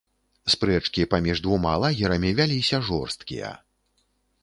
Спрэчкі 0.53 1.05
паміж 1.13 1.43
двума 1.47 1.75
лагерамі 1.83 2.35
вяліся 2.43 2.83
жорсткія. 2.91 3.57